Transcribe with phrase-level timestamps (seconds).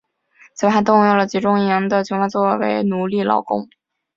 [0.55, 3.69] 此外还动用了集中营的囚犯作为奴隶劳工。